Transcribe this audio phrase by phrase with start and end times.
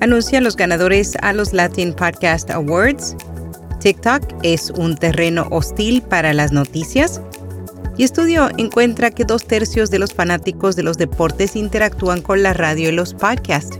[0.00, 3.16] anuncia los ganadores a los Latin Podcast Awards.
[3.80, 7.20] TikTok es un terreno hostil para las noticias.
[7.96, 12.54] Y estudio encuentra que dos tercios de los fanáticos de los deportes interactúan con la
[12.54, 13.78] radio y los podcasts.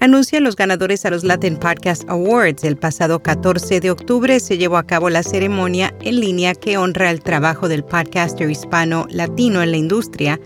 [0.00, 2.64] Anuncia los ganadores a los Latin Podcast Awards.
[2.64, 7.12] El pasado 14 de octubre se llevó a cabo la ceremonia en línea que honra
[7.12, 10.40] el trabajo del podcaster hispano latino en la industria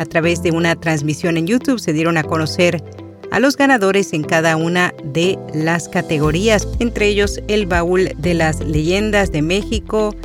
[0.00, 2.82] a través de una transmisión en YouTube se dieron a conocer
[3.30, 8.60] a los ganadores en cada una de las categorías, entre ellos el baúl de las
[8.60, 10.16] leyendas de México,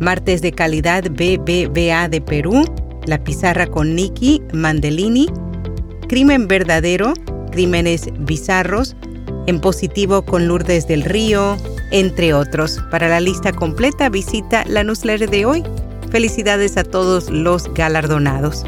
[0.00, 2.64] martes de calidad BBVA de Perú,
[3.04, 5.28] la pizarra con Nicky Mandelini,
[6.08, 7.12] crimen verdadero,
[7.52, 8.96] crímenes bizarros,
[9.46, 11.58] en positivo con Lourdes del Río,
[11.90, 12.82] entre otros.
[12.90, 15.62] Para la lista completa visita la newsletter de hoy.
[16.10, 18.64] Felicidades a todos los galardonados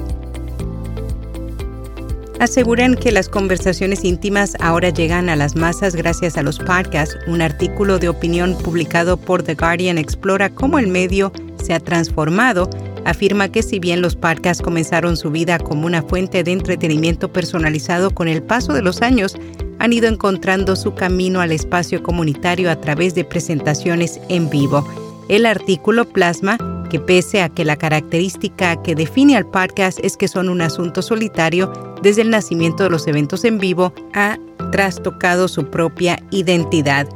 [2.40, 7.16] aseguran que las conversaciones íntimas ahora llegan a las masas gracias a los podcasts.
[7.26, 12.68] Un artículo de opinión publicado por The Guardian explora cómo el medio se ha transformado.
[13.04, 18.10] Afirma que si bien los podcasts comenzaron su vida como una fuente de entretenimiento personalizado
[18.10, 19.36] con el paso de los años,
[19.78, 24.86] han ido encontrando su camino al espacio comunitario a través de presentaciones en vivo.
[25.28, 26.56] El artículo plasma
[26.88, 31.02] que pese a que la característica que define al podcast es que son un asunto
[31.02, 34.38] solitario, desde el nacimiento de los eventos en vivo ha
[34.70, 37.08] trastocado su propia identidad.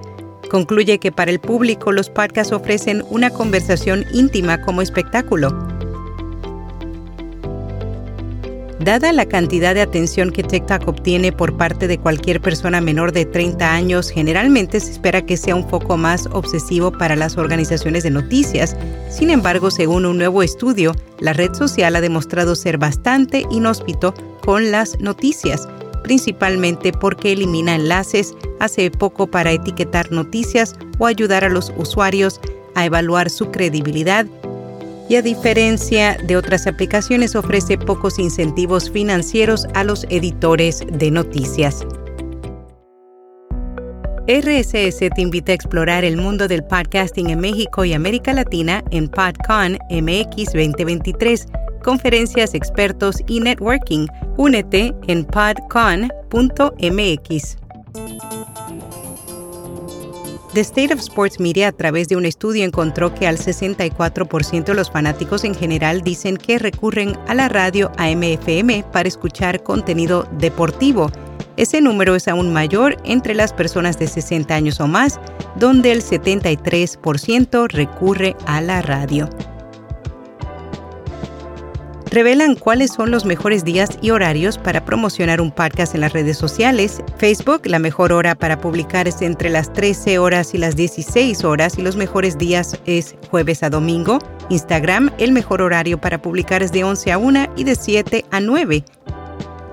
[0.51, 5.70] Concluye que para el público los podcasts ofrecen una conversación íntima como espectáculo.
[8.81, 13.27] Dada la cantidad de atención que TikTok obtiene por parte de cualquier persona menor de
[13.27, 18.11] 30 años, generalmente se espera que sea un foco más obsesivo para las organizaciones de
[18.11, 18.75] noticias.
[19.11, 24.71] Sin embargo, según un nuevo estudio, la red social ha demostrado ser bastante inhóspito con
[24.71, 25.69] las noticias,
[26.03, 32.41] principalmente porque elimina enlaces, hace poco para etiquetar noticias o ayudar a los usuarios
[32.75, 34.25] a evaluar su credibilidad
[35.11, 41.85] y a diferencia de otras aplicaciones ofrece pocos incentivos financieros a los editores de noticias.
[44.29, 49.09] RSS te invita a explorar el mundo del podcasting en México y América Latina en
[49.09, 51.47] PodCon MX 2023,
[51.83, 54.07] conferencias, expertos y networking.
[54.37, 56.21] Únete en podcon.mx.
[60.53, 64.75] The State of Sports Media a través de un estudio encontró que al 64% de
[64.75, 71.09] los fanáticos en general dicen que recurren a la radio AM/FM para escuchar contenido deportivo.
[71.57, 75.21] Ese número es aún mayor entre las personas de 60 años o más,
[75.55, 79.29] donde el 73% recurre a la radio
[82.11, 86.37] revelan cuáles son los mejores días y horarios para promocionar un podcast en las redes
[86.37, 87.03] sociales.
[87.19, 91.79] Facebook, la mejor hora para publicar es entre las 13 horas y las 16 horas
[91.79, 94.19] y los mejores días es jueves a domingo.
[94.49, 98.41] Instagram, el mejor horario para publicar es de 11 a 1 y de 7 a
[98.41, 98.85] 9.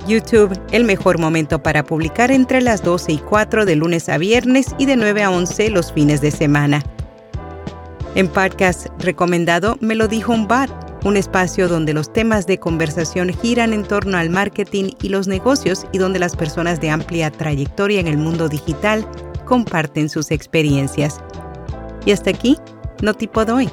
[0.08, 4.74] YouTube, el mejor momento para publicar entre las 12 y 4 de lunes a viernes
[4.78, 6.84] y de 9 a 11 los fines de semana.
[8.16, 13.30] En podcast recomendado me lo dijo un bot un espacio donde los temas de conversación
[13.30, 18.00] giran en torno al marketing y los negocios y donde las personas de amplia trayectoria
[18.00, 19.08] en el mundo digital
[19.46, 21.22] comparten sus experiencias.
[22.06, 22.58] Y hasta aquí,
[23.02, 23.70] no tipo doy.